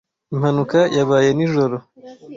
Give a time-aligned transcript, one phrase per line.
[0.33, 1.75] Impanuka yabaye nijoro.